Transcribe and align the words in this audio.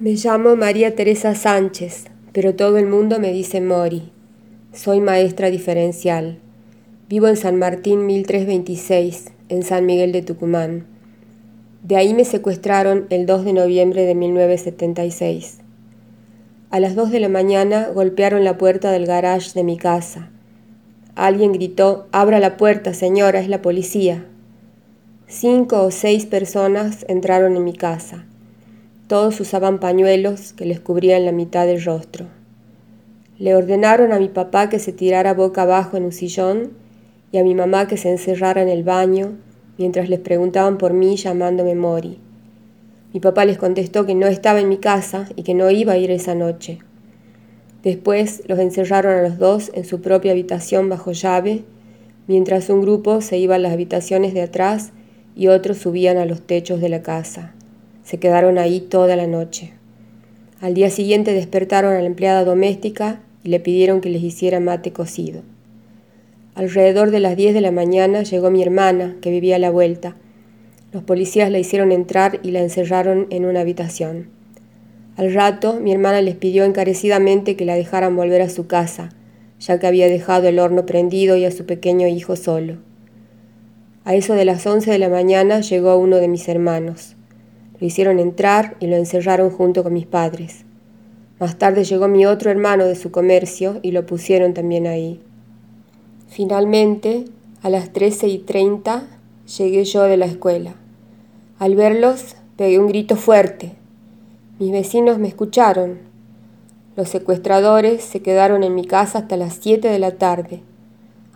Me 0.00 0.12
llamo 0.12 0.54
María 0.54 0.94
Teresa 0.94 1.34
Sánchez, 1.34 2.04
pero 2.32 2.54
todo 2.54 2.78
el 2.78 2.86
mundo 2.86 3.18
me 3.18 3.32
dice 3.32 3.60
Mori. 3.60 4.12
Soy 4.72 5.00
maestra 5.00 5.50
diferencial. 5.50 6.38
Vivo 7.08 7.26
en 7.26 7.36
San 7.36 7.56
Martín 7.56 8.06
1326, 8.06 9.32
en 9.48 9.64
San 9.64 9.86
Miguel 9.86 10.12
de 10.12 10.22
Tucumán. 10.22 10.86
De 11.82 11.96
ahí 11.96 12.14
me 12.14 12.24
secuestraron 12.24 13.08
el 13.10 13.26
2 13.26 13.44
de 13.44 13.52
noviembre 13.54 14.04
de 14.04 14.14
1976. 14.14 15.58
A 16.70 16.78
las 16.78 16.94
2 16.94 17.10
de 17.10 17.18
la 17.18 17.28
mañana 17.28 17.88
golpearon 17.92 18.44
la 18.44 18.56
puerta 18.56 18.92
del 18.92 19.04
garage 19.04 19.50
de 19.54 19.64
mi 19.64 19.78
casa. 19.78 20.30
Alguien 21.16 21.50
gritó, 21.50 22.06
Abra 22.12 22.38
la 22.38 22.56
puerta, 22.56 22.94
señora, 22.94 23.40
es 23.40 23.48
la 23.48 23.62
policía. 23.62 24.26
Cinco 25.26 25.82
o 25.82 25.90
seis 25.90 26.24
personas 26.24 27.04
entraron 27.08 27.56
en 27.56 27.64
mi 27.64 27.72
casa. 27.72 28.26
Todos 29.08 29.40
usaban 29.40 29.80
pañuelos 29.80 30.52
que 30.52 30.66
les 30.66 30.80
cubrían 30.80 31.24
la 31.24 31.32
mitad 31.32 31.66
del 31.66 31.82
rostro. 31.82 32.26
Le 33.38 33.54
ordenaron 33.54 34.12
a 34.12 34.18
mi 34.18 34.28
papá 34.28 34.68
que 34.68 34.78
se 34.78 34.92
tirara 34.92 35.32
boca 35.32 35.62
abajo 35.62 35.96
en 35.96 36.04
un 36.04 36.12
sillón 36.12 36.72
y 37.32 37.38
a 37.38 37.42
mi 37.42 37.54
mamá 37.54 37.88
que 37.88 37.96
se 37.96 38.10
encerrara 38.10 38.60
en 38.60 38.68
el 38.68 38.84
baño 38.84 39.32
mientras 39.78 40.10
les 40.10 40.20
preguntaban 40.20 40.76
por 40.76 40.92
mí 40.92 41.16
llamándome 41.16 41.74
Mori. 41.74 42.18
Mi 43.14 43.20
papá 43.20 43.46
les 43.46 43.56
contestó 43.56 44.04
que 44.04 44.14
no 44.14 44.26
estaba 44.26 44.60
en 44.60 44.68
mi 44.68 44.76
casa 44.76 45.26
y 45.36 45.42
que 45.42 45.54
no 45.54 45.70
iba 45.70 45.94
a 45.94 45.96
ir 45.96 46.10
esa 46.10 46.34
noche. 46.34 46.80
Después 47.82 48.42
los 48.46 48.58
encerraron 48.58 49.14
a 49.14 49.22
los 49.22 49.38
dos 49.38 49.70
en 49.72 49.86
su 49.86 50.02
propia 50.02 50.32
habitación 50.32 50.90
bajo 50.90 51.12
llave, 51.12 51.64
mientras 52.26 52.68
un 52.68 52.82
grupo 52.82 53.22
se 53.22 53.38
iba 53.38 53.54
a 53.54 53.58
las 53.58 53.72
habitaciones 53.72 54.34
de 54.34 54.42
atrás 54.42 54.92
y 55.34 55.48
otros 55.48 55.78
subían 55.78 56.18
a 56.18 56.26
los 56.26 56.42
techos 56.42 56.82
de 56.82 56.90
la 56.90 57.00
casa. 57.00 57.54
Se 58.08 58.16
quedaron 58.16 58.56
ahí 58.56 58.80
toda 58.80 59.16
la 59.16 59.26
noche. 59.26 59.74
Al 60.62 60.72
día 60.72 60.88
siguiente 60.88 61.34
despertaron 61.34 61.94
a 61.94 62.00
la 62.00 62.06
empleada 62.06 62.42
doméstica 62.42 63.20
y 63.44 63.50
le 63.50 63.60
pidieron 63.60 64.00
que 64.00 64.08
les 64.08 64.22
hiciera 64.22 64.60
mate 64.60 64.94
cocido. 64.94 65.42
Alrededor 66.54 67.10
de 67.10 67.20
las 67.20 67.36
10 67.36 67.52
de 67.52 67.60
la 67.60 67.70
mañana 67.70 68.22
llegó 68.22 68.50
mi 68.50 68.62
hermana, 68.62 69.16
que 69.20 69.30
vivía 69.30 69.56
a 69.56 69.58
la 69.58 69.68
vuelta. 69.68 70.16
Los 70.90 71.02
policías 71.02 71.50
la 71.50 71.58
hicieron 71.58 71.92
entrar 71.92 72.40
y 72.42 72.52
la 72.52 72.60
encerraron 72.60 73.26
en 73.28 73.44
una 73.44 73.60
habitación. 73.60 74.30
Al 75.18 75.34
rato, 75.34 75.78
mi 75.78 75.92
hermana 75.92 76.22
les 76.22 76.34
pidió 76.34 76.64
encarecidamente 76.64 77.56
que 77.56 77.66
la 77.66 77.74
dejaran 77.74 78.16
volver 78.16 78.40
a 78.40 78.48
su 78.48 78.66
casa, 78.66 79.10
ya 79.60 79.78
que 79.78 79.86
había 79.86 80.08
dejado 80.08 80.48
el 80.48 80.60
horno 80.60 80.86
prendido 80.86 81.36
y 81.36 81.44
a 81.44 81.50
su 81.50 81.66
pequeño 81.66 82.08
hijo 82.08 82.36
solo. 82.36 82.78
A 84.06 84.14
eso 84.14 84.32
de 84.32 84.46
las 84.46 84.66
11 84.66 84.90
de 84.90 84.98
la 84.98 85.10
mañana 85.10 85.60
llegó 85.60 85.98
uno 85.98 86.16
de 86.16 86.28
mis 86.28 86.48
hermanos. 86.48 87.17
Lo 87.80 87.86
hicieron 87.86 88.18
entrar 88.18 88.76
y 88.80 88.86
lo 88.86 88.96
encerraron 88.96 89.50
junto 89.50 89.82
con 89.82 89.92
mis 89.92 90.06
padres. 90.06 90.64
Más 91.38 91.56
tarde 91.56 91.84
llegó 91.84 92.08
mi 92.08 92.26
otro 92.26 92.50
hermano 92.50 92.84
de 92.84 92.96
su 92.96 93.10
comercio 93.10 93.78
y 93.82 93.92
lo 93.92 94.06
pusieron 94.06 94.54
también 94.54 94.86
ahí. 94.86 95.20
Finalmente, 96.26 97.24
a 97.62 97.70
las 97.70 97.92
trece 97.92 98.28
y 98.28 98.38
treinta, 98.38 99.06
llegué 99.56 99.84
yo 99.84 100.02
de 100.02 100.16
la 100.16 100.26
escuela. 100.26 100.74
Al 101.58 101.76
verlos, 101.76 102.36
pegué 102.56 102.78
un 102.78 102.88
grito 102.88 103.16
fuerte. 103.16 103.72
Mis 104.58 104.72
vecinos 104.72 105.18
me 105.18 105.28
escucharon. 105.28 105.98
Los 106.96 107.08
secuestradores 107.08 108.02
se 108.02 108.20
quedaron 108.22 108.64
en 108.64 108.74
mi 108.74 108.84
casa 108.84 109.20
hasta 109.20 109.36
las 109.36 109.58
siete 109.60 109.88
de 109.88 110.00
la 110.00 110.12
tarde. 110.18 110.60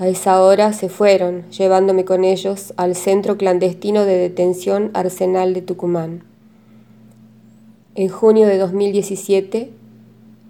A 0.00 0.06
esa 0.06 0.40
hora 0.40 0.72
se 0.72 0.88
fueron, 0.88 1.50
llevándome 1.50 2.04
con 2.04 2.22
ellos 2.22 2.72
al 2.76 2.94
centro 2.94 3.36
clandestino 3.36 4.04
de 4.04 4.16
detención 4.16 4.92
Arsenal 4.94 5.54
de 5.54 5.62
Tucumán. 5.62 6.22
En 7.96 8.08
junio 8.08 8.46
de 8.46 8.58
2017 8.58 9.72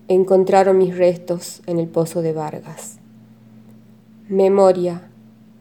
encontraron 0.08 0.76
mis 0.76 0.94
restos 0.98 1.62
en 1.64 1.78
el 1.78 1.88
pozo 1.88 2.20
de 2.20 2.34
Vargas. 2.34 2.98
Memoria, 4.28 5.08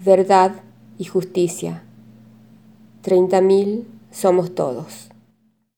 verdad 0.03 0.51
y 0.97 1.05
justicia. 1.05 1.83
Treinta 3.01 3.39
mil 3.39 3.87
somos 4.11 4.53
todos. 4.53 5.11